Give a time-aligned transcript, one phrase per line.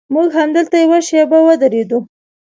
[0.13, 1.99] موږ همدلته یوه شېبه ودرېدو.